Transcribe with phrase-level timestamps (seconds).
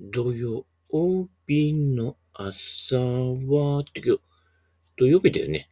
[0.00, 0.66] 土曜
[1.46, 4.20] 日の朝は、って今日、
[4.96, 5.70] 土曜日だよね。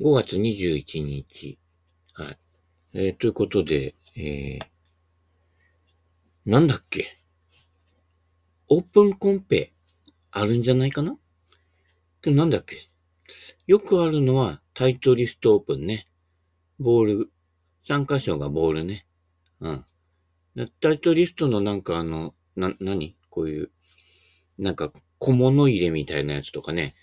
[0.00, 1.58] 5月21日。
[2.14, 2.38] はい。
[2.94, 4.66] えー、ということで、えー、
[6.46, 7.18] なんだっけ？
[8.68, 9.74] オープンコンペ
[10.30, 11.18] あるんじゃないかな？
[12.22, 12.88] でなんだっけ？
[13.66, 16.08] よくあるのはタイトリストオープンね。
[16.78, 17.30] ボール、
[17.86, 19.06] 参加賞がボールね。
[19.60, 19.84] うん。
[20.80, 23.16] タイトリストのなんかあの、な、何？
[23.30, 23.70] こういう、
[24.58, 26.94] なんか小物入れみたいなやつとかね、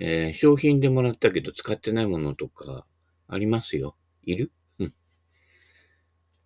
[0.00, 2.86] えー、商品でもらったけど使ってないものとか
[3.28, 3.96] ありますよ。
[4.24, 4.52] いる？
[4.78, 4.94] うん。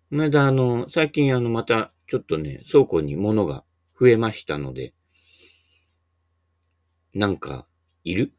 [0.09, 3.63] まだあの、最近あの、またちょっとね、倉庫に物が
[3.99, 4.93] 増えましたので、
[7.13, 7.67] なんか、
[8.03, 8.33] いる？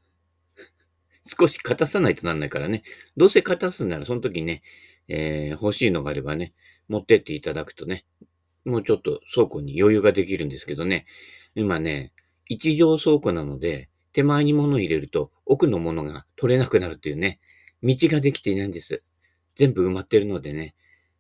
[1.24, 2.82] 少し勝たさないとなんないからね。
[3.16, 4.62] どうせ勝たすんならその時ね、
[5.08, 6.54] えー、欲しいのがあればね、
[6.88, 8.04] 持ってっていただくとね、
[8.68, 11.06] もうちょっと倉庫に余裕ができるんですけどね、
[11.54, 12.12] 今ね、
[12.46, 17.40] 一乗倉庫なので、手前に物を入れると奥のものが取れなくなるっていうね、
[17.82, 19.02] 道ができていないんです。
[19.56, 20.74] 全部埋まってるのでね。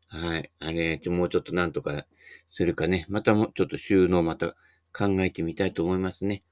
[0.08, 0.50] はい。
[0.58, 2.06] あれ、もうちょっとなんとか
[2.50, 3.06] するかね。
[3.08, 4.54] またもちょっと収納また
[4.92, 6.42] 考えてみたいと思いますね。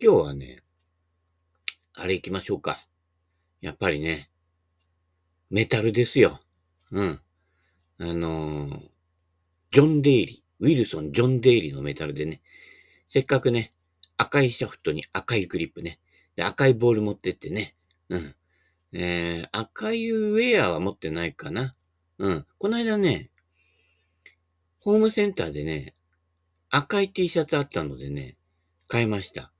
[0.00, 0.62] 今日はね、
[1.94, 2.78] あれ行きましょうか。
[3.60, 4.30] やっぱりね、
[5.50, 6.40] メタルですよ。
[6.90, 7.20] うん。
[8.00, 8.90] あのー、
[9.70, 12.40] ジョン・デイリー、ウィルソン・ジョン・デイリーのメタルでね、
[13.10, 13.72] せっかくね、
[14.16, 15.98] 赤いシャフトに赤いグリップね、
[16.36, 17.74] で赤いボール持ってってね、
[18.08, 18.34] うん。
[18.92, 21.74] えー、赤いウェアは持ってないかな。
[22.18, 22.46] うん。
[22.58, 23.30] この間ね、
[24.80, 25.94] ホームセンターでね、
[26.70, 28.36] 赤い T シャツあったのでね、
[28.88, 29.52] 買いました。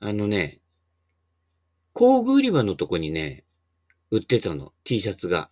[0.00, 0.60] あのね、
[1.92, 3.44] 工具売り場のとこにね、
[4.10, 5.50] 売ってたの、T シャツが。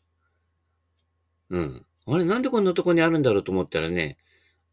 [1.51, 1.87] うん。
[2.07, 4.17] あれ、なんでこんなとこにあるんだろうと思ったらね、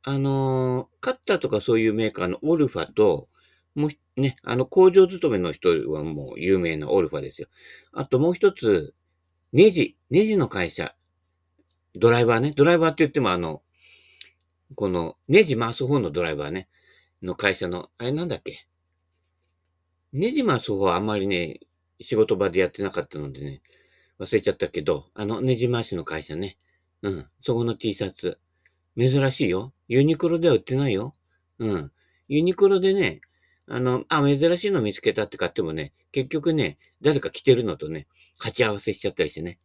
[0.04, 3.30] あのー、カッターとかそういうメーカーのオルファと、
[3.74, 7.48] もう、ね、あの、工場勤めの人はもう有名なオルファですよ。
[7.92, 8.94] あともう一つ、
[9.52, 10.96] ネジ、ネジの会社。
[11.96, 12.54] ドライバーね。
[12.56, 13.64] ドライバーって言ってもあの、
[14.76, 16.68] この、ネジ回す方のドライバーね。
[17.22, 18.68] の会社の、あれなんだっけ？
[20.12, 21.62] ネジ回す方はあんまりね、
[22.02, 23.62] 仕事場でやってなかったのでね、
[24.20, 26.58] 忘れちゃったけど、あの、ネジ回しの会社ね。
[27.04, 27.28] うん。
[27.42, 28.40] そこの T シャツ。
[28.98, 29.74] 珍しいよ。
[29.88, 31.16] ユニクロでは売ってないよ。
[31.60, 31.92] うん。
[32.28, 33.22] ユニクロでね、
[33.68, 38.08] あの、あ、珍しいの見つけたって買ってもね、結局ね、誰か着てるのとね、
[38.40, 39.60] 鉢合わせしちゃったりしてね。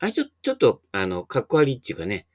[0.00, 2.26] あれちょ、ちょっと、あの、かっこ悪いっていうかね、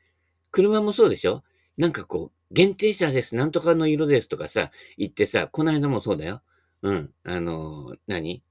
[0.52, 1.44] 車もそうでしょ？
[1.78, 6.42] なんかこう、限定車です、なんとかの色ですとかさ、言ってさ、この間もそうだよ。
[6.84, 7.12] うん。
[7.24, 8.44] あの、何？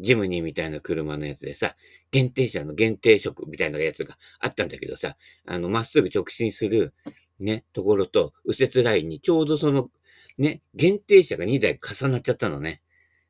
[0.00, 1.76] ジムニーみたいな車のやつでさ、
[2.10, 6.94] 限定車の限定色みたいなやつがあったんだけどさ、あの、まっすぐ直進する、
[7.38, 9.90] ね、ところと、右折ラインにちょうどその、
[10.38, 12.82] ね、限定車が2台重なっちゃったのね。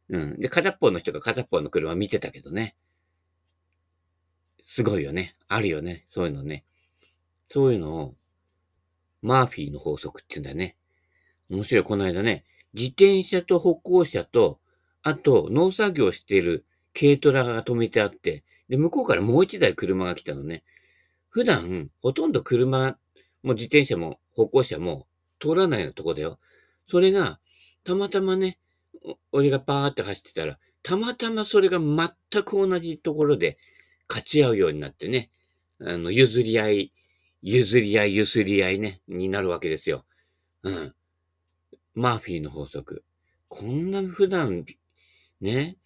[0.08, 0.40] うん。
[0.40, 2.76] で、片っぽの人が片っぽの車見てたけどね。
[4.60, 5.36] すごいよね。
[5.48, 6.04] あるよね。
[6.06, 6.64] そういうのね。
[7.48, 8.14] そういうのを、
[9.22, 10.76] マーフィーの法則って言うんだね。
[11.48, 11.84] 面白い。
[11.84, 12.44] この間ね、
[12.74, 14.60] 自転車と歩行者と
[15.06, 20.64] あと、農作業している軽トラが止めてあって、で、向こうからもう一台車が来たのね。
[21.28, 22.98] 普段、ほとんど車
[23.44, 25.06] も自転車も歩行者も
[25.38, 26.40] 通らないようなとこだよ。
[26.88, 27.38] それが、
[27.84, 28.58] たまたまね、
[29.30, 33.58] 俺がパーって走ってたら、たまたまそれが全く同じところで
[34.08, 35.30] 勝ち合うようになってね、
[35.80, 36.92] あの、譲り合い、
[37.42, 40.04] 譲り合い、譲り合いね、になるわけですよ。
[40.64, 40.94] うん。
[41.94, 43.04] マーフィーの法則。
[43.48, 44.64] こんな普段
[45.40, 45.76] ね、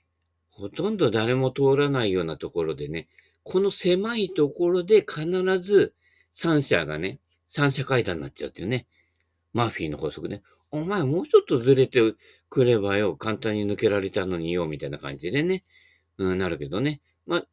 [0.50, 3.08] ほとんど誰も通らないようなところでね、
[3.42, 5.24] この狭いところで必
[5.60, 5.94] ず
[6.34, 7.18] 三者がね、
[7.48, 8.86] 三者階段になっちゃうっていうね。
[9.52, 10.42] マフィーの法則ね。
[10.70, 12.00] お前もうちょっとずれて
[12.48, 15.64] くればよ、簡単に抜けられたのによ、みたいな感じでね、
[16.18, 17.00] うん、なるけどね。
[17.26, 17.46] まあ、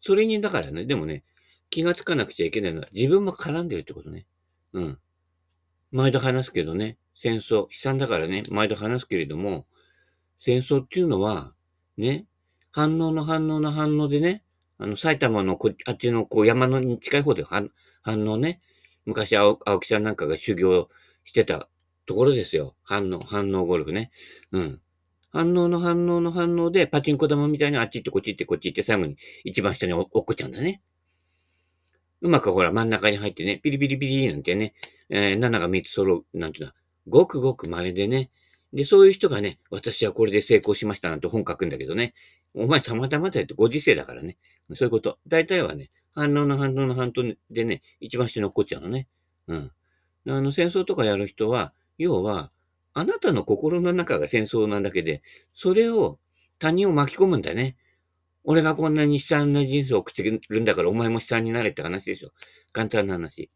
[0.00, 1.22] それに、だからね、でもね、
[1.70, 4.26] 気がつかなくちゃいけないのは自分も絡んでるってことね。
[4.72, 4.98] うん。
[5.92, 9.66] 毎度話すけどね、戦争、悲惨だからね、毎度話すけれども、
[10.38, 11.52] 戦争っていうのは、
[11.96, 12.26] ね、
[12.70, 14.44] 反応の反応の反応でね、
[14.78, 17.70] あの、埼玉のこあっちのこう山のに近い方で反
[18.02, 18.60] 反応ね、
[19.06, 20.88] 昔青青木さんなんかが修行
[21.24, 21.68] してた
[22.06, 22.74] ところですよ。
[22.84, 24.10] 反応、反応ゴルフね。
[24.52, 24.80] うん。
[25.30, 30.80] 反応の反応の反応で、パチンコ玉みたいにあっち行ってこっち行ってこっち行って最後に一番下に落っこちゃうんだね。
[32.20, 34.74] うまくほら真ん中に入ってね、ピリピリピリなんてね、
[35.08, 36.74] えー、7が3つ揃う、なんていうのは、
[37.08, 38.30] ごくごく稀でね、
[38.72, 42.14] で、そういう人がね、私はこれで成功しましたなんて本書くんだけどね。
[42.54, 44.36] お前たまたまだよってご時世だからね。
[44.74, 45.18] そういうこと。
[45.26, 49.08] 大体はね、反応の反応の反応でね、一番下に残っちゃうのね。
[49.46, 49.70] うん。
[50.28, 52.50] あの、戦争とかやる人は、要は、
[52.92, 55.22] あなたの心の中が戦争なだけで、
[55.54, 56.18] それを
[56.58, 57.76] 他人を巻き込むんだね。
[58.44, 62.30] 俺がこんなに悲惨な人生を送ってるんだからお前も悲惨になれって話でしょ。
[62.72, 63.50] 簡単な話。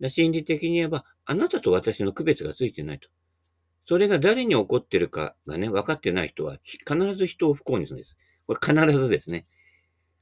[0.00, 3.08] だ心理的に言えば、あなたと私の区別がついてないと。
[3.86, 8.16] それが誰に起こってるかがね、分かってない人は、必ず人を不幸にするんです。
[8.46, 9.46] これ必ずですね。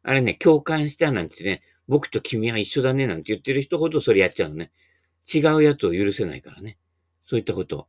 [0.02, 4.70] あれね、共感したなんてね、僕と君は一緒だねなんて言ってる人ほどそれやっちゃうのね。
[5.32, 6.78] 違うやつを許せないからね。
[7.26, 7.88] そういったこと。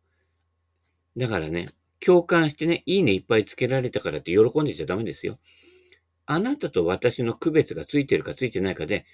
[1.18, 1.70] だからね、
[2.00, 5.40] 共感してね、いいねいっぱいつけられたからって喜んでちゃダメですよ。
[6.26, 9.06] あなたと私の区別がついてるかついてないかで、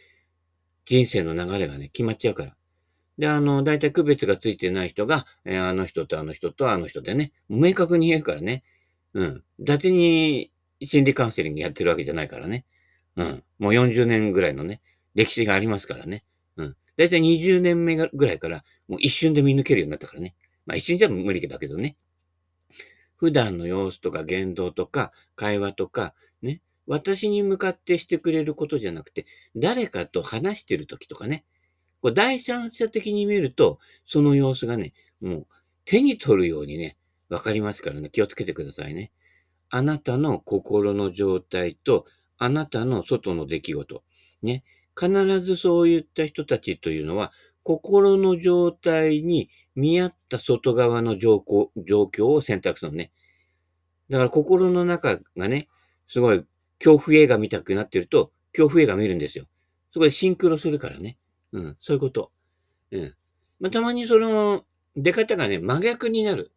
[0.86, 2.56] 人生の流れがね、決まっちゃうから。
[3.18, 8.64] で、あの、だいたい区別がついてない人が、えー、あの人とあの人とあの人でね、明確に言えるからね。
[9.14, 9.44] うん。
[9.60, 12.66] 伊達に心理カウンセリングやってるわけじゃないからね。
[13.16, 13.44] うん。
[13.58, 14.82] もう40年ぐらいのね、
[15.16, 16.24] 歴史がありますからね。
[16.58, 16.76] うん。
[16.96, 20.36] だいたい20年目ぐらいから、もう一瞬で見抜けるようになったからね。
[20.68, 21.98] まあ一瞬じゃ無理だけどね。
[23.16, 26.62] 普段の様子とか言動とか会話とか、ね。
[26.86, 29.26] 私に向かってしてくれることじゃなくて、
[29.56, 31.44] 誰かと話してる時とかね。
[32.02, 35.48] これ第三者的に見ると、その様子がね、もう
[35.86, 36.98] 手に取るようにね、
[37.30, 39.12] わかりますからね、気をつけてくださいね。
[39.70, 42.06] あなたの心の状態と、
[42.38, 44.04] あなたの外の出来事。
[44.42, 44.64] ね。
[45.00, 45.12] 必
[45.42, 47.32] ずそういった人たちというのは、
[47.64, 53.12] 心の状態に見合った外側の状況を選択するのね。
[54.10, 55.68] だから心の中がね、
[56.08, 56.46] すごい
[56.80, 59.46] 恐怖映画見たくなってると、恐怖映画見るんですよ。
[59.92, 61.18] そこでシンクロするからね。
[61.54, 62.32] うん、そういうこと。
[62.92, 63.16] うん。
[63.60, 64.66] まあ、たまにその
[64.96, 66.52] 出方がね、真逆になる。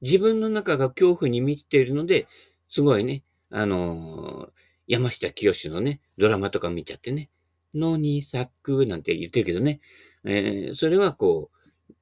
[0.00, 2.28] 自分の中が恐怖に満ちているので、
[2.68, 4.50] すごいね、あのー、
[4.86, 7.30] 山下清のね、ドラマとか見ちゃってね、
[7.74, 9.80] のに咲くなんて言ってるけどね、
[10.24, 11.94] えー、それはこう、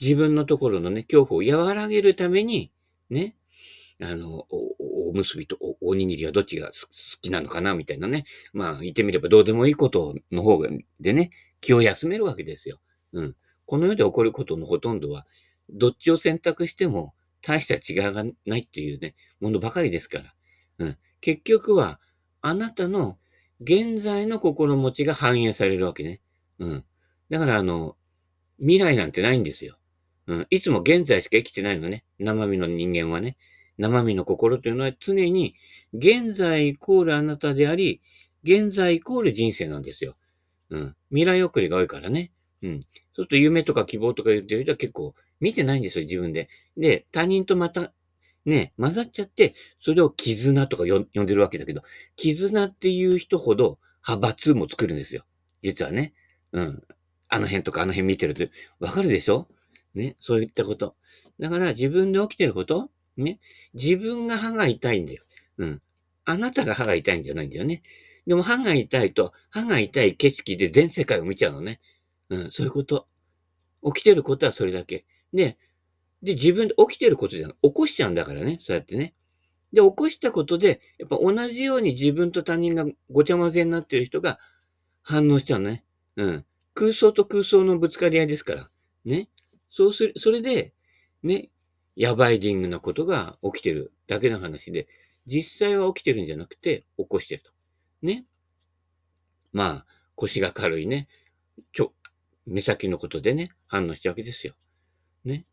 [0.00, 2.72] 自分のところのね、恐怖を和らげるために、
[3.10, 3.34] ね、
[4.00, 6.72] あの、お、おむすびとおおにぎりはどっちが好
[7.20, 8.24] きなのかなみたいなね。
[8.52, 10.62] まあ、言ってみればどうでもいいことの方
[11.00, 12.80] でね、気を休めるわけですよ。
[13.12, 13.36] うん。
[13.66, 15.26] この世で起こることのほとんどは、
[15.70, 20.34] どっちを選択しても大した違いがないっていうね、ものばかりですから。
[20.78, 20.96] うん。
[21.20, 22.00] 結局は、
[22.40, 23.18] あなたの
[23.60, 26.20] 現在の心持ちが反映されるわけね。
[26.58, 26.84] うん。
[27.30, 27.96] だからあの、
[28.58, 29.78] 未来なんてないんですよ。
[30.26, 30.46] うん。
[30.50, 32.04] いつも現在しか生きてないのね。
[32.18, 33.36] 生身の人間はね。
[33.78, 35.54] 生身の心というのは常に
[35.92, 38.02] 現在イコールあなたであり、
[38.42, 40.16] 現在イコール人生なんですよ。
[40.70, 40.96] うん。
[41.10, 42.30] 未来送りが多いからね。
[42.62, 42.80] うん。
[42.80, 46.48] そうすると夢とか希望とか言ってる人は結構見てないんですよ、自分で。
[46.76, 47.92] で、他人とまた、
[48.44, 51.82] ね、混ざっちゃって、それを絆とか呼んでるわけだけど、
[52.16, 55.24] 絆っていう人ほど派閥も作るんですよ。
[55.62, 56.14] 実はね。
[56.52, 56.82] うん。
[57.28, 58.44] あの辺とかあの辺見てると、
[58.80, 59.48] わかるでしょ？
[59.94, 60.16] ね。
[60.18, 60.96] そういったこと。
[61.38, 63.38] だから自分で起きてることね。
[63.74, 65.22] 自分が歯が痛いんだよ。
[65.58, 65.82] うん。
[66.24, 67.82] あなたが歯が痛いんじゃないんだよね。
[68.28, 71.80] でも歯が痛いと、歯が痛い景色で全世界を見ちゃうのね。
[72.28, 73.08] うん、そういうこと。
[73.82, 75.06] 起きてることはそれだけ。
[75.32, 75.56] で、
[76.22, 78.60] で、自分で起きてることじゃな起こしちゃうんだからね。
[78.62, 79.14] そうやってね。
[79.72, 84.38] で、起こしたことで、やっぱ同じように自分と他人がごちゃ混ぜになってる人が
[85.00, 85.84] 反応しちゃうのね。
[86.16, 86.44] うん。
[86.74, 88.70] 空想と空想のぶつかり合いですから。
[89.06, 89.30] ね。
[89.70, 90.74] そうする、それで、
[91.22, 91.48] ね、
[91.96, 94.86] ヤバイディングなことが起きてるだけの話で、
[95.24, 97.52] 実際は起きてるんじゃなくて、起こしてると。
[98.02, 98.24] ね。
[99.52, 101.08] まあ、腰が軽いね、
[101.72, 101.92] ちょ、
[102.46, 104.54] 目先のことでね、反応しちゃうわけですよ。
[105.24, 105.44] ね。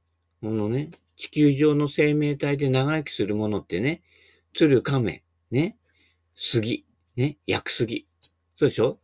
[0.42, 4.02] このね、地球上の生命体で長生きするものってね、
[4.54, 5.78] 鶴亀、ね、
[6.36, 6.86] 杉、
[7.16, 8.08] ね、薬杉。
[8.56, 9.00] そうでしょ？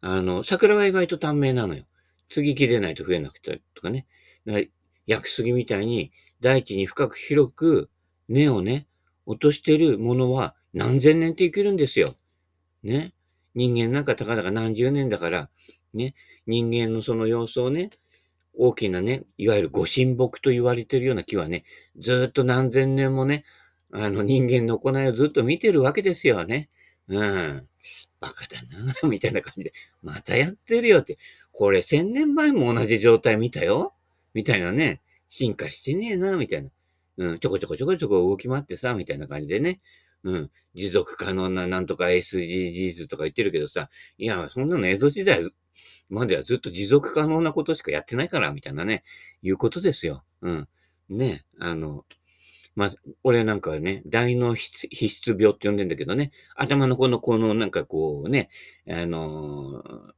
[0.00, 1.84] あの、桜は意外と短命なのよ。
[2.28, 4.06] 次切れないと増えなくてとかね。
[4.44, 4.64] だから
[5.06, 7.90] 薬杉みたいに大地に深く広く
[8.28, 8.86] 根をね、
[9.24, 12.14] 落としてるものは何千年って生きるんですよ。
[12.86, 13.12] ね。
[13.54, 15.50] 人間なんかたかだか何十年だから、
[15.94, 16.14] ね。
[16.46, 17.90] 人間のその様子をね、
[18.54, 21.64] 大きなね、いわゆるご神木と言われてるような木はね、
[21.98, 23.44] ずっと何千年もね、
[23.92, 26.68] あの人間の行いをずっと見てるわけですよね。
[27.08, 27.68] うん。
[28.20, 29.72] バカだな、 みたいな感じで。
[30.02, 31.18] またやってるよって。
[31.52, 33.94] これ千年前も同じ状態見たよ
[34.34, 35.00] みたいなね。
[35.28, 36.70] 進化してねえな、みたいな。
[37.18, 39.80] うん、ちょこちょこちょこちょこ動き回ってさ、みたいな感じでね。
[40.24, 45.40] うん、持続可能ななんとか SDGs とか言ってるけどさ、いや、そんなの江戸時代
[46.08, 49.04] まではずっと持続可能なことしかやってないから、みたいなね、
[49.42, 50.24] いうことですよ。
[50.42, 50.68] うん。
[51.08, 52.04] ね、あの、
[52.74, 52.94] まあ、
[53.24, 54.68] 俺なんかはね、大脳皮
[55.08, 58.50] 質病って呼んでんだけどね、頭のこの、このなんかこうね、
[58.88, 60.12] あのー、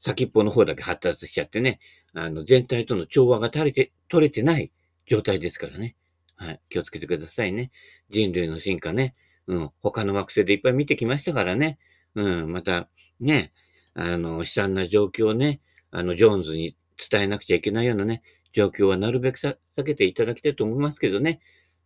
[0.00, 1.80] 先っぽの方だけ発達しちゃってね、
[2.12, 4.70] あの、全体との調和が取れて、取れてない
[5.06, 5.96] 状態ですからね。
[6.36, 6.60] はい。
[6.68, 7.72] 気をつけてくださいね。
[8.10, 9.14] 人類の進化ね。
[9.46, 9.70] うん。
[9.80, 11.78] 他の惑星でいっぱい見てきましたからね。
[12.14, 12.52] うん。
[12.52, 12.88] また、
[13.20, 13.52] ね。
[13.94, 15.60] あの、悲惨な状況をね、
[15.90, 16.76] あの、ジョーンズに
[17.10, 18.22] 伝えなくちゃいけないようなね、
[18.52, 21.40] 状況はなるべく避けていただきたいと思いますけどね。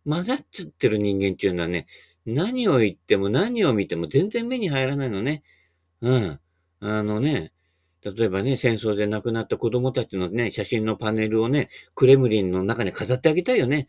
[0.07, 1.85] 混ざっちゃってる人間っていうのはね、
[2.25, 5.43] 何を言っても何を見ても全然目に入らないのね。
[6.01, 6.39] うん。
[6.79, 7.51] あのね、
[8.01, 13.87] 例えばね、戦争で亡くなった子供たちのね、写真のパネルをね、クレムリンの中に飾ってあげたいよね。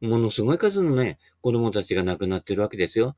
[0.00, 3.16] ものすごい数のね、子供たちが亡くなってるわけですよ。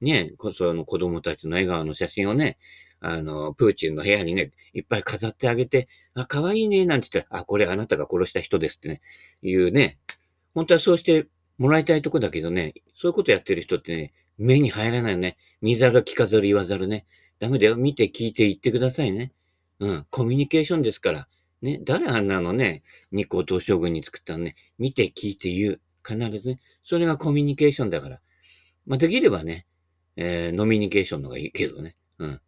[0.00, 2.58] ねえ、その子供たちの笑顔の写真をね、
[3.00, 9.02] あの、プーチンの部屋にね、いっぱい飾ってあげて、あ、可愛いね、なんて言ったら、あ、これあなたが殺した人ですってね、
[9.42, 9.98] いうね、
[10.54, 11.26] 本当はそうして
[11.58, 15.36] もらいたいとこだけどね、そういうことやってる人ってね、目に入らないよね。
[15.60, 17.06] 見ざる聞かざる言わざるね。
[17.38, 17.76] ダメだよ。
[17.76, 19.32] 見て聞いて言ってくださいね。
[19.80, 20.06] うん。
[20.10, 21.28] コミュニケーションですから。
[21.62, 21.80] ね。
[21.84, 24.56] 誰あんなのね、日光東照宮に作ったのね。
[24.78, 25.80] 見て聞いて言う。
[26.06, 26.60] 必ずね。
[26.84, 28.20] それがコミュニケーションだから。
[28.86, 29.66] まあ、できればね、
[30.16, 31.96] えー、ノミニケーションのがいいけどね。
[32.18, 32.40] うん。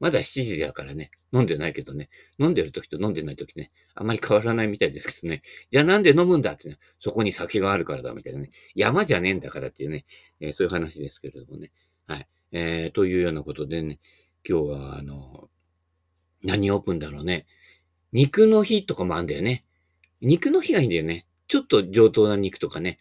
[0.00, 1.10] まだ7時だからね。
[1.32, 2.10] 飲んでないけどね。
[2.38, 3.72] 飲んでる時と飲んでない時ね。
[3.94, 5.42] あまり変わらないみたいですけどね。
[5.70, 6.78] じゃあなんで飲むんだってね。
[7.00, 8.50] そこに酒があるからだみたいなね。
[8.74, 10.04] 山じゃねえんだからっていうね。
[10.40, 11.72] えー、そういう話ですけれどもね。
[12.06, 12.28] はい。
[12.52, 13.98] えー、というようなことでね。
[14.48, 15.48] 今日は、あの、
[16.42, 17.46] 何オープンだろうね。
[18.12, 19.64] 肉の日とかもあんだよね。
[20.20, 21.26] 肉の日がいいんだよね。
[21.48, 22.98] ちょっと上等な肉とかね。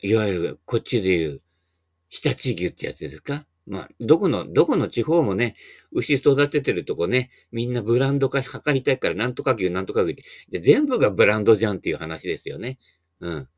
[0.00, 1.42] いわゆる、こっちで言う、
[2.10, 3.46] 常陸牛ってやつですか？
[3.66, 5.56] まあ、どこの、どこの地方もね、
[5.90, 10.16] 牛育ててるとこね、みんなブランド化図りたいから、なんとか牛、なんとか牛
[10.48, 12.78] で、全部がブランドじゃんっていう話ですよね。
[13.18, 13.48] うん。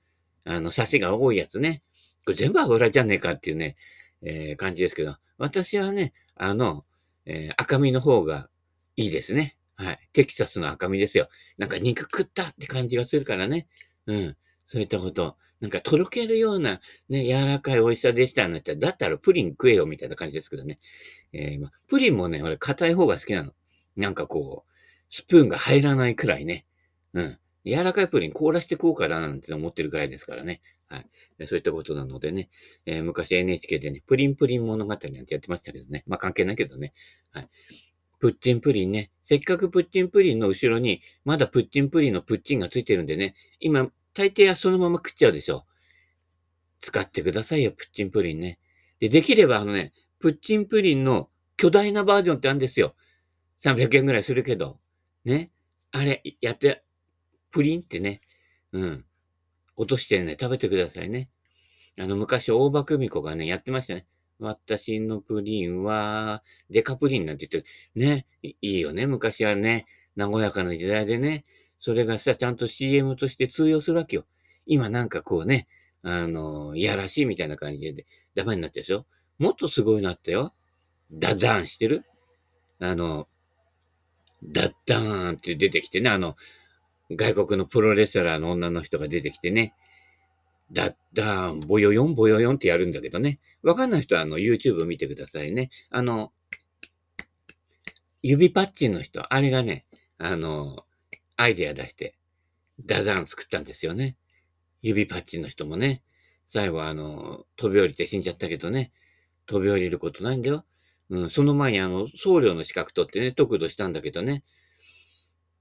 [0.45, 1.83] あの、サシが多いやつね。
[2.25, 3.77] これ全部油じゃねえかっていうね、
[4.23, 6.87] えー、感じですけど、私はね、あの、
[7.27, 8.49] えー、赤身の方が
[8.97, 9.57] いいですね。
[9.77, 9.99] はい。
[10.15, 11.29] テキサスの赤身ですよ。
[11.59, 13.69] なんか肉食ったって感じがするからね。
[14.07, 14.37] うん。
[14.67, 15.37] そういったこと。
[15.61, 20.79] なんかとろけるようなね、柔らかい美味しさでしたんだった、だったらプリン食えよみたいな感じですけどね。
[21.33, 23.53] えー、まプリンもね、俺硬い方が好きなの。
[23.97, 24.73] なんかこう、
[25.11, 26.67] スプーンが入らないくらいね。
[27.13, 27.39] うん。
[27.65, 30.61] 柔らかいプリン凍らしてこうかななんて思ってるくらいですからね。
[30.87, 31.07] はい。
[31.47, 32.49] そういったことなのでね、
[32.87, 36.05] えー、昔 NHK でね、プリンプリン物語なんてやってましたけどね。
[36.07, 36.95] まあ関係ないけどね。
[37.31, 37.49] はい。
[38.19, 39.11] プッチンプリンね。
[39.23, 45.65] せっかくプッチンプリンの後ろに、まだプッチンプリンのプッチンがついてるんでね、今、大抵はそのまま食っちゃうでしょ。
[46.81, 48.59] 使ってくださいよ、プッチンプリンね。
[48.99, 52.97] で、できればあのね、プッチンプリンの巨大なバージョンってあるんですよ。
[53.63, 54.81] 300円ぐらいするけど。
[55.25, 55.53] ね。
[55.93, 56.83] あれ、やって、
[57.53, 58.21] プリンってね、
[58.73, 59.05] うん。
[59.77, 61.31] 落としてね、食べてくださいね。
[61.97, 64.09] あの、昔、大場久美子がね、やってましたね。
[64.41, 71.45] 私のプリンは、デカプリンなんて言って、ね、いいよね、昔はね、和やかな時代でね、
[71.81, 74.25] それがさ、ちゃんと CM として通用するわけよ。
[74.67, 75.69] 今なんかこうね、
[76.03, 79.07] あの、いやらしいみたいな感じでダメになってるでしょ？
[79.39, 80.55] もっとすごいなったよ。
[81.11, 82.05] ダダーンしてる？
[82.81, 83.29] あの、
[84.45, 86.37] ダッダーンって出てきてね、あの、
[87.11, 89.75] 外国のプロレスラーの女の人が出てきてね、
[90.71, 93.41] ダッダーン、ボヨヨン、ボヨヨンってやるんだけどね。
[93.63, 95.71] わかんない人はあの YouTube 見てくださいね。
[95.91, 96.33] あの、
[98.23, 99.87] 指パッチンの人、あれがね、
[100.19, 100.85] あの、
[101.39, 102.19] アイデア出して、
[102.85, 104.17] ダダン作ったんですよね。
[104.83, 106.03] 指パッチンの人もね。
[106.49, 108.93] 最後あの、飛び降りて死んじゃったけどね。
[109.47, 110.65] 飛び降りることないんだよ。
[111.11, 114.43] うん、その前にあの、僧侶の資格取ってね、得度したんだけどね。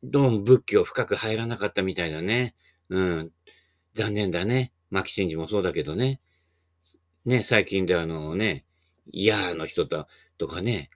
[0.03, 2.55] どうも仏教深く入らなかったみたいだね。
[2.89, 3.31] うん。
[3.93, 4.73] 残念だね。
[4.89, 6.21] 牧真治もそうだけどね。
[7.25, 8.65] ね、最近であのね、
[9.11, 10.07] 嫌の人と
[10.39, 10.89] とかね、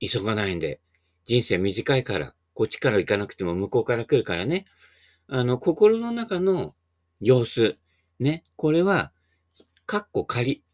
[0.00, 0.80] 急がないんで、
[1.26, 4.64] 人生短いから、こっちから行かなくても向こうから来るからね。
[5.28, 6.74] あの、心の中の
[7.20, 7.78] 様子。
[8.18, 8.44] ね。
[8.56, 9.12] これは、
[9.84, 10.64] かっこ仮。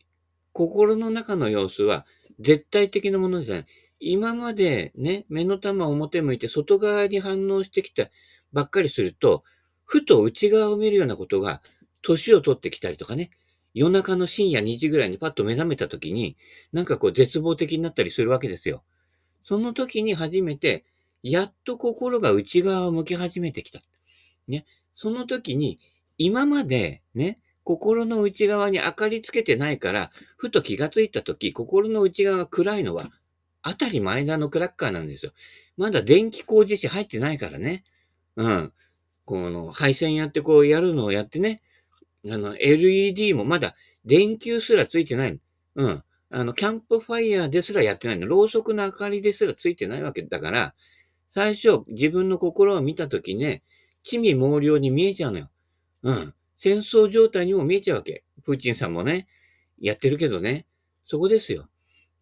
[0.53, 2.07] 心の中の様子は
[2.39, 3.67] 絶対的なものじゃない。
[3.99, 8.11] 今までね、目の玉表向いて外側に反応してきた
[8.53, 9.43] ばっかりすると、
[9.85, 11.63] ふと内側を見るようなことが
[12.03, 13.31] 年を取ってきたりとかね、
[13.75, 16.37] 夜中の深夜2時ぐらいにパッと目覚めた時に、
[16.73, 18.85] なんかこう絶望的になったりするわけですよ。
[19.43, 20.85] その時に初めて、
[21.23, 23.81] やっと心が内側を向き始めてきた。
[24.49, 24.65] ね。
[24.95, 25.79] その時に、
[26.19, 33.11] 今までね、心の内側に明かりつけてないから、ふと気がついた時、心の内側が暗いのは、
[33.63, 35.33] あたり前田のクラッカーなんですよ。
[35.77, 37.85] まだ電気工事士入ってないからね。
[38.37, 38.73] うん。
[39.25, 41.63] この、配線やってこうやるのをやってね。
[42.29, 45.39] あの、LED もまだ電球すらついてないの。
[45.77, 46.05] うん。
[46.31, 48.27] あの、キャンプファイヤーですらやってないの。
[48.27, 50.75] ろうそくの明かりですらついてないわけだから、
[51.35, 53.63] 最初自分の心を見たときね、
[54.05, 55.51] 地味猛量に見えちゃうのよ。
[56.03, 56.35] うん。
[56.59, 58.23] 戦争状態にも見えちゃうわけ。
[58.45, 59.27] プーチンさんもね、
[59.81, 60.67] やってるけどね。
[61.07, 61.69] そこですよ。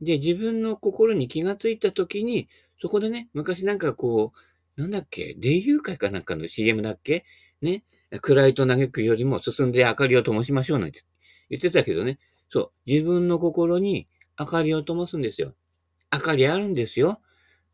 [0.00, 2.48] で、自分の心に気がついたときに、
[2.80, 4.32] そこでね、昔なんかこ
[4.76, 7.24] う、なんだっけ、霊友会かなんかの CM だっけ？
[7.60, 7.84] ね、
[8.22, 11.02] 暗いと嘆くよりも進んで明かりを灯しましょうなんて
[11.50, 12.18] 言ってたけどね。
[12.48, 12.72] そう。
[12.86, 15.54] 自分の心に明かりを灯すんですよ。
[16.12, 17.20] 明かりあるんですよ。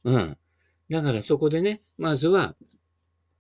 [0.05, 0.39] うん。
[0.91, 2.55] だからそこでね、まずは、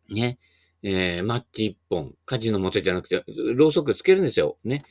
[0.08, 0.38] ね、
[0.82, 3.24] えー、マッチ一本、火事の元じゃなくて、
[3.54, 4.58] ろうそくつけるんですよ。
[4.64, 4.82] ね。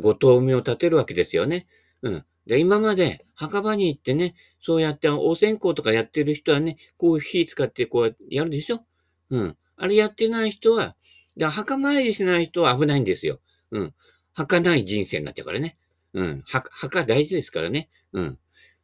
[0.00, 1.66] ご灯明を立てるわけですよね。
[2.02, 2.24] うん。
[2.46, 8.84] で、今まで墓場に行ってね、そうやってお線香とかやってる人はね、こう火使ってこうやるでしょ
[9.30, 9.56] うん。
[9.76, 10.96] あれやってない人は、
[11.36, 13.40] で墓参りしない人は危ないんですよ。
[13.70, 13.94] うん。
[14.32, 15.76] 墓ない人生になっちゃうからね。
[16.14, 16.42] うん。
[16.46, 17.88] 墓大事ですからね。
[18.12, 18.38] うん。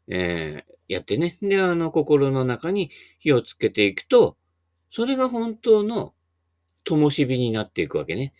[0.08, 1.36] えー、やってね。
[1.42, 4.36] で、あの、心の中に火をつけていくと、
[4.90, 6.14] それが本当の
[6.84, 8.32] 灯火になっていくわけね。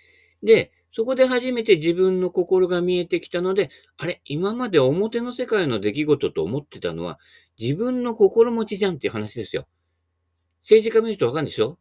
[0.42, 7.18] で、そこで初めて自分の心が見えてきたので、あれ、今まで表の世界の出来事と思ってたのは、
[7.58, 9.66] 自分の心持ちじゃんっていう話ですよ。
[10.60, 11.78] 政治家見るとわかるでしょ？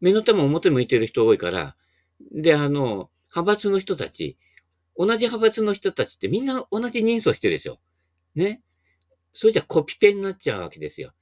[0.00, 1.76] 目の玉表向いてる人多いから、
[2.32, 4.36] で、あの、派閥の人たち、
[4.96, 7.78] 同じ派閥の人たちってみんな同じ人相してるでしょ。
[8.34, 8.60] ね？
[9.38, 11.12] それじゃコピペになっちゃうわけですよ。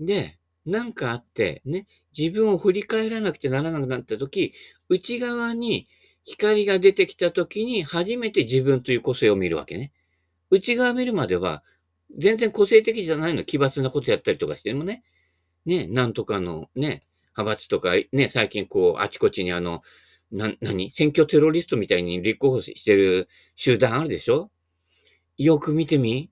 [0.00, 1.86] で、なんかあって、ね、
[2.18, 4.52] 自分を振り返らなくちゃならなくなった時、
[4.88, 5.86] 内側に
[6.24, 9.92] 光が出てきた時に初めて自分という個性を見るわけね。
[10.50, 11.62] 内側見るまでは、
[12.18, 13.44] 全然個性的じゃないの。
[13.44, 15.04] 奇抜なことやったりとかしてもね。
[15.66, 17.00] ね、なんとかのね、
[17.36, 19.82] 派閥とか、ね、最近こう、あちこちにあの、
[20.32, 24.50] な、何選挙テロリストみたいに立候補してる集団あるでしょ？
[25.38, 26.28] よく見てみ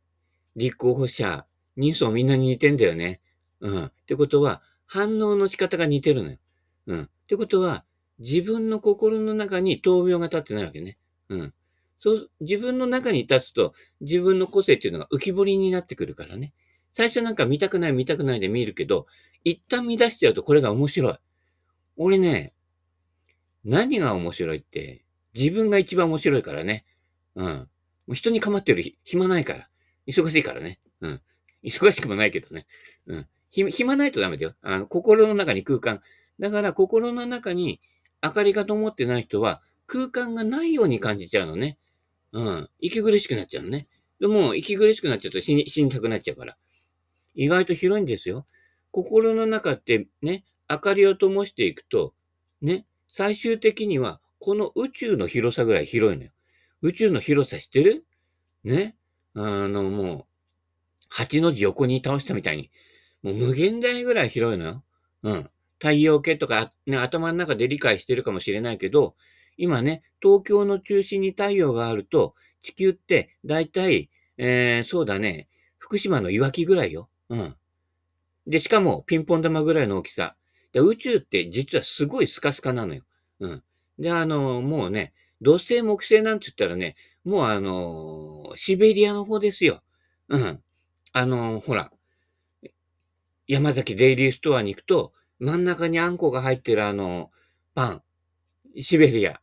[0.57, 1.47] 立候補者、
[1.77, 3.21] 人相みんなに似てんだよね。
[3.61, 3.85] うん。
[3.87, 6.39] ってことは、反応の仕方が似てるのよ。
[6.87, 7.03] うん。
[7.03, 7.85] ってことは、
[8.19, 10.99] 自分の心の中に闘病が立ってないわけね。
[11.29, 11.55] うん。
[11.99, 16.53] そう、自分の中に立つと、自分の個性っていうのが浮き彫りになってくるからね。
[16.93, 19.07] 最初なんか見たくない見たくないで見るけど、
[19.43, 21.15] 一旦見出しちゃうとこれが面白い。
[21.97, 22.55] 俺ね、
[23.65, 26.85] 何が面白いって、自分が一番面白いからね。
[27.35, 27.47] うん。
[27.47, 27.69] も
[28.09, 29.69] う人に構ってる暇ないから。
[30.07, 30.81] 忙しいからね。
[31.01, 31.21] うん。
[31.63, 32.67] 忙しくもないけどね。
[33.07, 33.27] うん。
[33.51, 34.55] 暇ないとダメだよ。
[34.63, 36.01] あの、心の中に空間。
[36.39, 37.81] だから心の中に
[38.23, 41.79] 明かりが灯ってない人は空間がないように感じちゃうのね。
[42.33, 42.69] うん。
[42.81, 43.87] 息苦しくなっちゃうのね。
[44.21, 46.57] でも、息苦しくなっちゃうと死に死にたくなっちゃうから。
[47.35, 48.47] 意外と広いんですよ。
[48.91, 52.15] 心の中ってね、明かりを灯していくと、
[52.63, 56.31] ね、最終的にはこの宇宙の広さぐらい広いのよ。
[56.81, 58.05] 宇宙の広さ知ってる？
[58.65, 58.97] ね。
[59.35, 60.25] あの、もう、
[61.09, 62.71] 八の字横に倒したみたいに、
[63.23, 64.85] もう無限大ぐらい広いのよ。
[65.23, 65.51] うん。
[65.79, 69.17] 太陽系とか、ね、頭の中で理解してるかもしれないけど、
[69.57, 77.09] 今ね、東京の中心に太陽があると、地球ってだいたい、えー、そうだね、福島の岩木ぐらいよ。
[77.29, 77.57] うん。
[78.47, 80.37] で、しかもピンポン玉ぐらいの大きさ。
[80.73, 83.03] で、宇宙って実はすごいスカスカなのよ。
[83.41, 83.63] うん。
[83.99, 85.13] で、あの、もうね、
[85.45, 89.83] 土星木星なんて言ったらね、もうあのシベリアの方ですよ。
[90.29, 90.61] うん。
[91.13, 91.93] あのほら、
[93.47, 97.31] 山崎デイリーストアに行くと、真ん中にあんこが入ってるあの、
[97.75, 98.03] パン。
[98.81, 99.41] シベリア。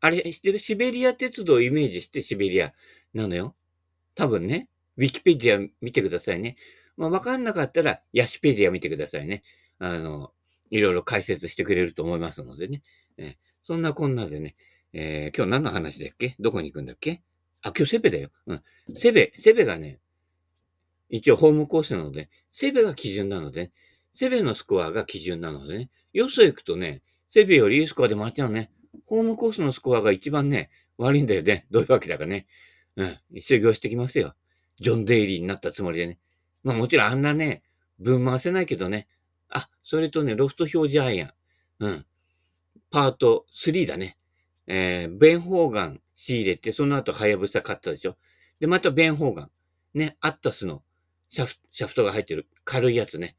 [0.00, 0.58] あれ、知ってる？
[0.58, 2.72] シベリア鉄道をイメージしてシベリア
[3.12, 3.54] なのよ。
[4.14, 4.68] 多分ね。
[4.96, 6.56] ウィキペディア見てくださいね。
[6.96, 9.42] まあ、わかんなかったら、ヤシペディア見てくださいね。
[9.78, 10.32] あの、
[10.70, 12.82] いろいろ解説してくれると思いますのでね。
[13.18, 14.56] えそんなこんなでね、
[14.92, 16.36] えー、今日何の話だっけ？
[16.38, 17.22] どこに行くんだっけ？
[17.62, 18.30] あ、今日セベだよ。
[18.46, 18.62] うん。
[18.94, 20.00] セベ、セベがね、
[21.08, 23.72] 一応ホームコースなので、セベが基準なので、
[24.14, 28.70] セベのスコアが基準なのでね、よそ行くとね、セベよりいいスコアで回っちゃうね。
[29.06, 31.66] ホームコースのスコアが一番ね、悪いんだよね。
[31.70, 32.46] どういうわけだかね。
[32.96, 33.18] うん。
[33.40, 34.34] 修行してきますよ。
[34.80, 36.18] ジョン・デイリーになったつもりでね。
[36.62, 37.62] まあもちろんあんなね、
[37.98, 39.08] 分回せないけどね。
[39.48, 41.32] あ、それとね、ロフト表示アイアン。
[41.78, 42.06] うん。
[42.90, 44.18] パート3だね。
[44.66, 48.16] えー、ベンホーガン仕入れて、その後ハヤブサ買ったでしょ？
[48.60, 49.50] で、またベンホーガン。
[49.94, 50.82] ね、アッタスの
[51.28, 53.36] シャフシャフトが入ってる軽いやつね。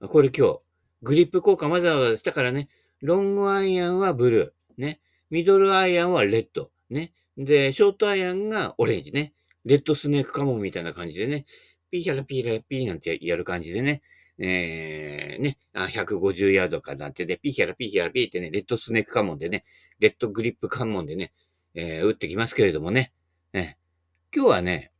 [0.00, 0.60] これ今日、
[1.02, 2.68] グリップ効果わざわざしたからね、
[3.00, 4.82] ロングアイアンはブルー。
[4.82, 5.00] ね。
[5.30, 6.70] ミドルアイアンはレッド。
[6.90, 7.12] ね。
[7.36, 9.32] で、ショートアイアンがオレンジね。
[9.64, 11.46] レッドスネークカモンみたいな感じでね。
[11.90, 14.02] ピーヒャラピーラピーなんてやる感じでね。
[14.38, 19.64] えー、ね、150ヤードかなんてで、ピヒャラピヒャラピーってね、レッドスネークカモンでね、
[19.98, 21.32] レッドグリップカモンでね、
[21.74, 23.12] えー、打ってきますけれどもね。
[23.52, 23.76] え、
[24.34, 24.92] 今日はね、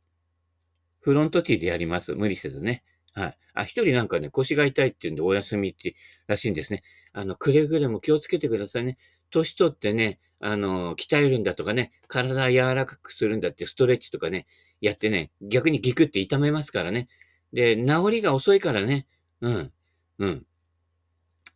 [0.99, 2.15] フロントティーでやります。
[2.15, 2.83] 無理せずね。
[3.13, 3.37] はい。
[3.53, 5.95] あ、一人なんかね、腰が痛いって言うんでお休みって
[6.27, 6.83] らしいんですね。
[7.13, 8.97] あの、くれぐれも気をつけてくださいね。
[9.31, 14.45] 年取ってね、あの、鍛えるんだとかね、体柔らかくするんだってストレッチとかね、
[14.81, 17.07] やってね、逆にギクって痛めますからね。
[17.53, 19.07] で、治りが遅いからね。
[19.41, 19.71] うん。
[20.19, 20.45] うん。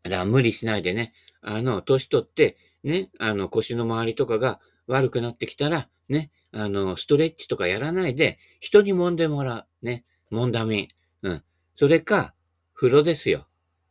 [0.04, 9.86] だから無理しないでね、あの、年取って、ね、あの、腰の周りとかが悪くなってきたら、ね、あの、ストレッチとかやらないで、人に揉んでもらう。
[9.86, 10.90] ね、揉んだみ。
[11.24, 11.44] うん。
[11.76, 12.34] それか、
[12.74, 13.48] 風呂ですよ。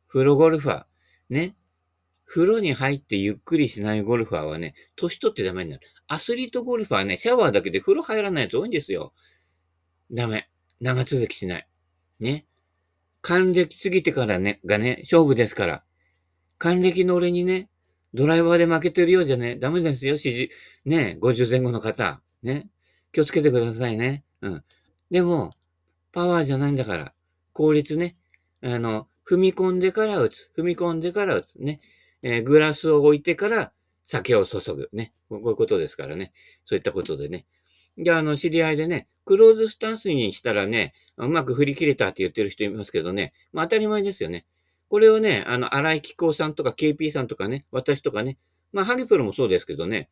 [0.09, 0.85] 風呂ゴルファー。
[1.31, 1.57] ね。
[2.27, 5.83] 風呂に入ってゆっくりしないゴルファーはね、年取ってダメになる。
[6.07, 9.13] アスリートゴルファーね、シャワーだけで風呂入らないやつ多いんですよ。
[10.13, 10.49] ダメ。
[10.81, 11.69] 長続きしない。
[12.19, 12.47] ね。
[13.23, 15.85] 還暦過ぎてからね、がね、勝負ですから。
[16.59, 17.69] 還暦の俺にね、
[18.15, 20.49] ドライバーで負けてるようじゃね、ダメですよ、指示。
[20.85, 22.21] ね、50前後の方。
[22.43, 22.69] ね。
[23.13, 24.25] 気をつけてくださいね。
[24.41, 24.65] うん。
[25.11, 25.53] でも、
[26.13, 27.15] パワーじゃないんだから。
[27.53, 28.17] 効率ね。
[28.63, 30.51] あの、踏み込んでから打つ。
[30.57, 31.55] 踏み込んでから打つ。
[31.57, 31.81] ね。
[32.23, 33.73] えー、グラスを置いてから
[34.05, 34.91] 酒を注ぐ。
[34.93, 35.13] ね。
[35.29, 36.33] こういうことですからね。
[36.65, 37.47] そういったことでね。
[37.97, 40.95] で、あの、知り合いでね、クローズスタンスにしたらね、
[41.27, 43.33] うまく振り切れたって言ってる人いますけどね。
[43.53, 44.47] まあ当たり前ですよね。
[44.89, 48.39] これをね、あの、荒井紀行さんとか KP さんとかね、私とかね、
[48.73, 50.11] まあ、ハゲプロもそうですけどね、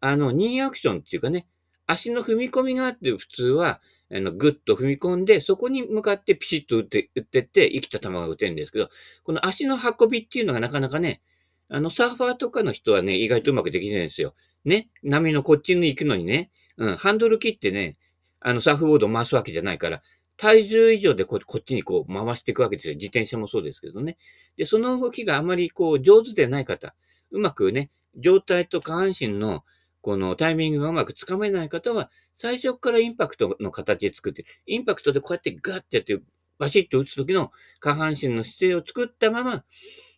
[0.00, 1.46] あの、ニーアクションっていうかね、
[1.86, 3.80] 足の踏み込みがあって普通は、
[4.10, 8.88] あの、ぐっと踏み込んで、そこに向かってピシッと打って、打ってって、生きた球が打てるんですけど、
[9.24, 11.20] この足の運びっていうのがなかなかね、
[11.68, 14.34] あの、サーファーとかの人はね、意外とうまくできないんですよ。
[14.64, 17.96] ね、波のこっちに行くのにね、うん、ハンドル切ってね、
[18.40, 20.02] あの、サーフボードを回すわけじゃないから、
[20.36, 22.94] 体重以上でこっちにこう回していくわけですよ。
[22.94, 24.18] 自転車もそうですけどね。
[24.56, 26.94] で、その動きがあまりこう上手でない方、
[27.30, 29.64] うまくね、状態と下半身の
[30.00, 36.20] このタイミングがうまくつかめない方は、最初からインパクトの形で作って、インパクトでこうやってガッてやって、
[36.58, 39.64] バシッと打つ時の下半身の姿勢を作ったまま、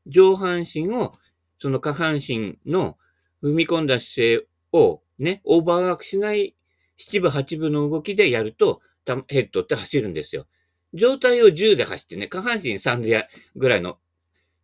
[0.07, 1.13] 上半身を、
[1.61, 2.99] その下半身の
[3.43, 6.55] 踏み込んだ姿勢をね、オーバーワークしない
[6.97, 8.81] 七部八部の動きでやると、
[9.29, 10.47] ヘッドって走るんですよ。
[10.95, 13.99] 状態を10で走ってね、下半身3でや、ぐらいの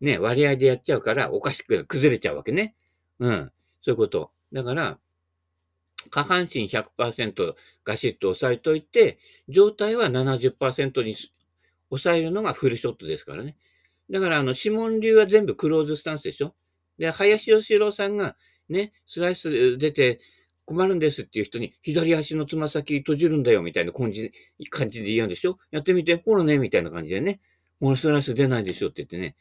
[0.01, 2.75] ね、割合でやっちゃうから、おかしく崩れちゃうわけね。
[3.19, 3.53] うん。
[3.83, 4.31] そういうこと。
[4.53, 4.99] だから、
[6.11, 7.55] 下半身100%
[7.85, 11.17] ガシッと押さえといて、状態は70%に
[11.89, 13.57] 抑えるのがフルショットですからね。
[14.11, 16.55] だから、あの、指紋流は全部クローズスタンスでしょ
[16.99, 18.37] で、林義郎さんが
[18.69, 20.21] ね、スライス出て、
[20.67, 24.33] 困るんですっていう人に、左足のつま先閉じるんだよみたいな感じ
[24.71, 27.41] 感じで言うんでしょやってみて、ほらね、みたいな感じでね。
[27.81, 29.37] ほら、スライス出ないでしょって言ってね。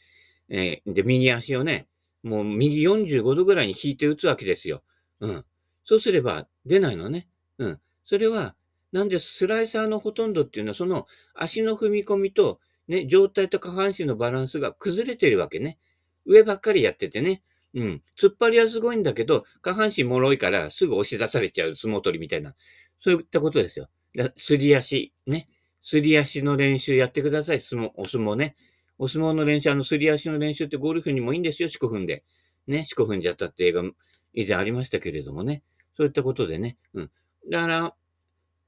[0.50, 1.88] えー、で、右足をね、
[2.24, 4.84] もう右45度ぐらいに引いて打つわけですよ。
[5.20, 5.46] うん。
[5.86, 7.28] そうすれば出ないのね。
[7.58, 7.80] うん。
[8.06, 8.56] それは、
[8.92, 15.78] なんでスライサーのほとんどっていうのは、その足の踏み込みと、ね、状態と下半身のバランスが崩れてるわけね。
[16.26, 17.42] 上ばっかりやっててね。
[17.76, 18.04] うん。
[18.20, 22.56] 突っ張りはすごいんだけど、下半身脆いからすぐ押し出されちゃう相撲取りみたいな。
[23.00, 23.90] そういったことですよ。
[24.38, 25.50] すり足、ね。
[25.82, 27.62] すり足の練習やってください。
[27.62, 28.56] 相撲、お相撲ね。
[28.98, 32.24] お相撲の練習、あの、すり足の練習ってゴルフにもいいんですよ、四股踏んで。
[32.68, 33.84] ね、四股踏んじゃったって映画、
[34.34, 35.64] 以前ありましたけれどもね。
[35.98, 36.78] そういったことでね。
[36.94, 37.12] うん。
[37.50, 37.96] だから、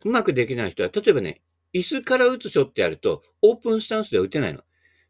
[0.03, 1.41] うまくできない人は、例えばね、
[1.73, 4.61] 椅子から打つショットやると、オープンスタンスでは打てないの。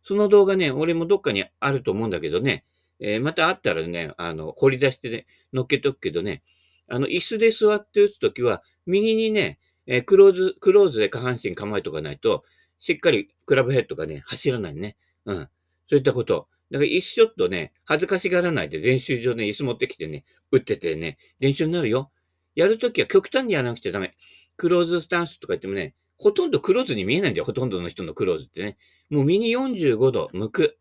[0.03, 2.65] その動画ね、俺もどっかにあると思うんだけどね、
[2.99, 6.43] えー、またあったらね、あの、掘り出してね、乗っけとくけどね、
[6.88, 12.43] あの、椅子で座って打つときは、右にね、えー、クローズ、クローズで下半身構えとかないと、
[12.79, 14.97] しっかりクラブヘッドがね、走らないね。
[15.25, 15.49] うん。
[15.88, 16.47] そういったこと。
[16.71, 22.12] だから、一ショットね、恥ずかしがらないで練習場ね、椅子持ってきてね、打っててね、練習になるよ。
[22.55, 24.15] やるときは極端にやらなくちゃダメ。
[24.58, 27.45] クローズスタンスとか言ってもね、ほとんどクローズに見えないんだよ。
[27.45, 28.77] ほとんどの人のクローズってね。
[29.10, 30.77] もう右45度向く。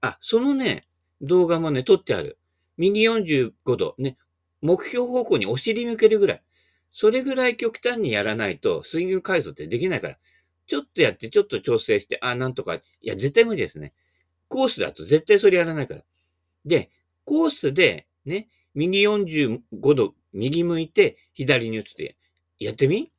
[0.00, 0.86] あ、そのね、
[1.20, 2.38] 動画もね、撮ってある。
[2.76, 4.18] 右45度、ね、
[4.60, 6.42] 目標方向にお尻向けるぐらい。
[6.92, 10.18] それぐらい極端にやらないと、スイング回数ってできないから。
[10.66, 12.74] ちょっとやって、ちょっと調整して、あ、なんとか。
[12.74, 13.94] いや、絶対無理ですね。
[14.48, 16.04] コースだと絶対それやらないから。
[16.64, 16.90] で、
[17.24, 19.60] コースで、ね、右45
[19.94, 22.16] 度、右向いて、左に打つって、
[22.58, 23.12] やってみ？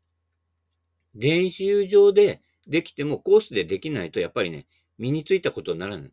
[1.15, 6.11] 練習場でできても、コースでできないと、やっぱりね、身についたことにならない。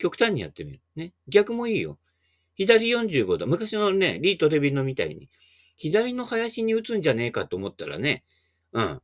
[0.00, 0.80] 極端にやってみる。
[0.96, 1.12] ね。
[1.28, 1.98] 逆もいいよ。
[2.54, 3.46] 左45度。
[3.46, 5.28] 昔のね、リートレビのみたいに、
[5.76, 8.24] 左の林に打つんじゃねえかと思ったらね、
[8.72, 9.02] うん。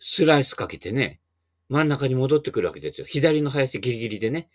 [0.00, 1.20] スライスかけてね、
[1.68, 3.06] 真ん中に戻ってくるわけですよ。
[3.06, 4.48] 左の林ギリギリでね。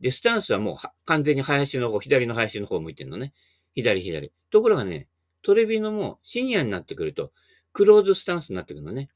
[0.00, 3.32] で、スタンスはもう完全に林の方、左の林の方向いてるのね。
[3.74, 4.32] 左左。
[4.52, 5.08] ところがね、
[5.42, 7.32] トレビのもうシニアになってくると、
[7.72, 9.10] クローズスタンスになってくるのね。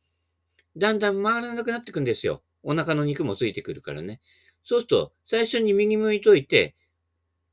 [0.77, 2.43] だんだん回らなくなってくんですよ。
[2.65, 4.21] お腹の肉もついてくるからね。
[4.65, 6.75] そうすると、最初に右向いといて、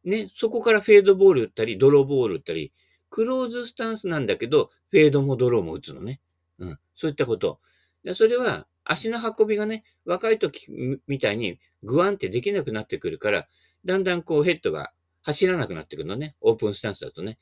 [0.04, 2.74] ね、そこからフェードボール打ったり、ドローボール打ったり、
[3.10, 6.20] クローズスタンスなんだけど、フェードもドローも打つのね。
[6.60, 6.80] うん。
[6.96, 7.60] そういったこと。
[8.13, 10.68] それは、足の運びがね、若い時
[11.08, 13.48] みたいにグワンってできなくなってくるから、
[13.84, 14.91] だんだんこうヘッドが
[15.24, 16.36] 走らなくなってくるのね。
[16.41, 17.39] オープンスタンスだとね。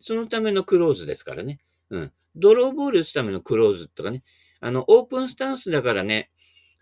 [0.00, 1.60] そのためのクローズですからね。
[1.88, 2.12] うん。
[2.36, 4.22] ドローボール打つためのクローズとかね。
[4.60, 6.30] あの、オープンスタンスだからね、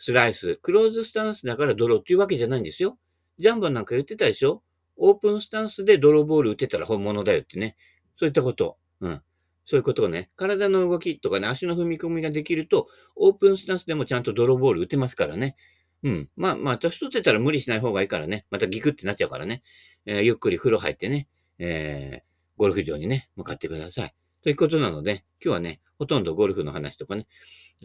[0.05, 0.57] スライス。
[0.57, 2.99] クローズスタンスだからドローっていうわけじゃないんですよ。
[3.39, 4.63] ジャンボなんか言ってたでしょ？
[4.99, 7.75] オープンスタンスでドローボール打てたら本物だよってね。
[8.19, 8.77] そういったこと。
[9.01, 9.23] うん。
[9.65, 15.57] そういうことをね、体の動きとかね、足の踏み込みができると、オープンスタンスでもちゃんとドローボール打てますからね。
[16.03, 16.29] うん。
[16.37, 18.45] まあ、まあ、年取ってたら無理しない方がいいからね。
[18.51, 19.63] またギクってなっちゃうからね。
[20.05, 24.15] えー、ゆっくり風呂入ってね、えー、ゴルフ場にね、向かってください。
[24.43, 27.27] ということなので、今日はね、ほとんどゴルフの話とかね、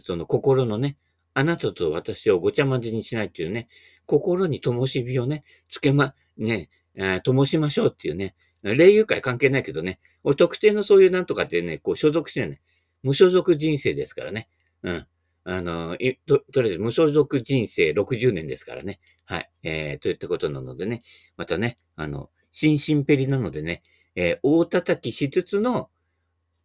[0.04, 0.98] その心のね、
[1.34, 3.68] あなたと私をごちゃ混ぜにしないっていうね、
[4.06, 12.60] 心に灯火をね、つけま、ね、えー、灯しましょうっていうね、霊友会関係ないけどね、俺特定のそういうなんとかってね、こう所属してね、
[13.02, 14.48] 無所属人生ですからね。
[14.82, 15.06] うん。
[15.44, 19.00] あの、と、とりあえず無所属人生60年ですからね。
[19.24, 19.50] はい。
[19.62, 21.02] えー、といったことなのでね、
[21.36, 23.82] またね、あの、新進ペリなのでね、
[24.16, 25.88] えー、大叩きしつつの、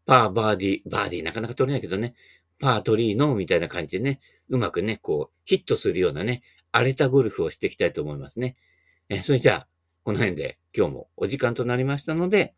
[0.06, 2.16] パー、バーディー、バーディーなかなか取れないけどね、
[2.60, 8.56] パートリーの、みたいな感じでね、うまくね、こう、ヒットするようなね、荒れたゴルフをしていきたいと思いますね。
[9.10, 9.68] え、それじゃあ、
[10.04, 12.54] この辺で今日もお時間となりましたので、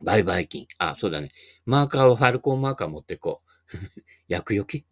[0.00, 0.66] バイバイ金。
[0.78, 1.30] あ、そうだね。
[1.66, 3.76] マーカーをファルコンマーカー持ってこう。
[4.28, 4.84] 薬よけ？